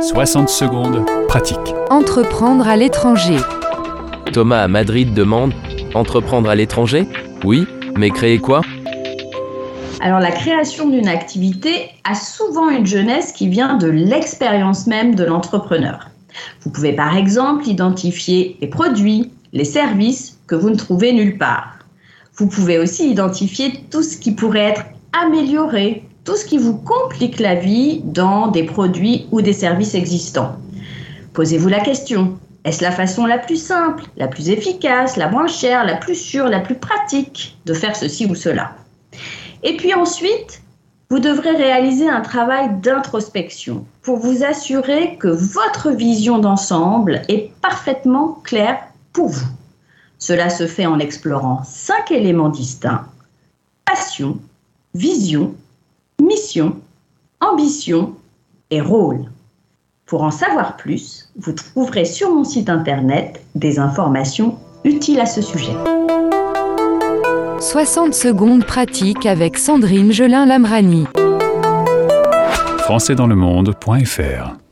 60 0.00 0.48
secondes, 0.48 1.04
pratique. 1.28 1.58
Entreprendre 1.90 2.66
à 2.66 2.74
l'étranger. 2.74 3.36
Thomas 4.32 4.62
à 4.62 4.68
Madrid 4.68 5.12
demande 5.12 5.52
Entreprendre 5.94 6.48
à 6.48 6.54
l'étranger? 6.54 7.06
Oui, 7.44 7.66
mais 7.98 8.08
créer 8.08 8.38
quoi? 8.38 8.62
Alors 10.00 10.20
la 10.20 10.30
création 10.30 10.88
d'une 10.88 11.06
activité 11.08 11.90
a 12.04 12.14
souvent 12.14 12.70
une 12.70 12.86
jeunesse 12.86 13.32
qui 13.32 13.48
vient 13.48 13.76
de 13.76 13.88
l'expérience 13.88 14.86
même 14.86 15.14
de 15.14 15.24
l'entrepreneur. 15.24 16.08
Vous 16.62 16.70
pouvez 16.70 16.94
par 16.94 17.14
exemple 17.14 17.68
identifier 17.68 18.56
les 18.62 18.68
produits, 18.68 19.30
les 19.52 19.64
services 19.66 20.38
que 20.46 20.54
vous 20.54 20.70
ne 20.70 20.76
trouvez 20.76 21.12
nulle 21.12 21.36
part. 21.36 21.74
Vous 22.36 22.46
pouvez 22.46 22.78
aussi 22.78 23.10
identifier 23.10 23.84
tout 23.90 24.02
ce 24.02 24.16
qui 24.16 24.32
pourrait 24.32 24.60
être 24.60 24.84
amélioré, 25.12 26.04
tout 26.30 26.36
ce 26.36 26.44
qui 26.44 26.58
vous 26.58 26.76
complique 26.76 27.40
la 27.40 27.56
vie 27.56 28.02
dans 28.04 28.46
des 28.46 28.62
produits 28.62 29.26
ou 29.32 29.42
des 29.42 29.52
services 29.52 29.96
existants. 29.96 30.54
Posez-vous 31.32 31.66
la 31.66 31.80
question, 31.80 32.38
est-ce 32.64 32.84
la 32.84 32.92
façon 32.92 33.26
la 33.26 33.36
plus 33.36 33.56
simple, 33.56 34.04
la 34.16 34.28
plus 34.28 34.48
efficace, 34.48 35.16
la 35.16 35.28
moins 35.28 35.48
chère, 35.48 35.84
la 35.84 35.96
plus 35.96 36.14
sûre, 36.14 36.46
la 36.46 36.60
plus 36.60 36.76
pratique 36.76 37.58
de 37.66 37.74
faire 37.74 37.96
ceci 37.96 38.26
ou 38.26 38.36
cela? 38.36 38.76
Et 39.64 39.76
puis 39.76 39.92
ensuite, 39.92 40.62
vous 41.10 41.18
devrez 41.18 41.50
réaliser 41.50 42.08
un 42.08 42.20
travail 42.20 42.76
d'introspection 42.80 43.84
pour 44.00 44.18
vous 44.18 44.44
assurer 44.44 45.16
que 45.16 45.26
votre 45.26 45.90
vision 45.90 46.38
d'ensemble 46.38 47.22
est 47.26 47.50
parfaitement 47.60 48.38
claire 48.44 48.78
pour 49.12 49.30
vous. 49.30 49.48
Cela 50.18 50.48
se 50.48 50.68
fait 50.68 50.86
en 50.86 51.00
explorant 51.00 51.64
cinq 51.64 52.12
éléments 52.12 52.50
distincts 52.50 53.04
passion, 53.84 54.38
vision, 54.94 55.56
mission, 56.50 56.76
ambition 57.40 58.14
et 58.72 58.80
rôle. 58.80 59.26
Pour 60.04 60.24
en 60.24 60.32
savoir 60.32 60.76
plus, 60.76 61.30
vous 61.36 61.52
trouverez 61.52 62.04
sur 62.04 62.34
mon 62.34 62.42
site 62.42 62.68
internet 62.68 63.44
des 63.54 63.78
informations 63.78 64.58
utiles 64.82 65.20
à 65.20 65.26
ce 65.26 65.42
sujet. 65.42 65.76
60 67.60 68.14
secondes 68.14 68.64
pratique 68.64 69.26
avec 69.26 69.58
Sandrine 69.58 70.10
Gelin-Lamrani. 70.10 71.06
françaisdanslemonde.fr 72.78 74.69